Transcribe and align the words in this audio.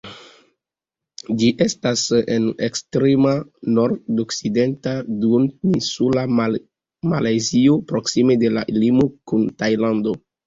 Ĝi 1.41 1.49
estas 1.65 2.05
en 2.35 2.47
ekstrema 2.67 3.33
nordokcidenta 3.75 4.93
Duoninsula 5.25 6.23
Malajzio, 6.39 7.77
proksime 7.93 8.39
de 8.45 8.51
la 8.57 8.65
limo 8.85 9.09
kun 9.33 9.47
Tajlando. 9.63 10.15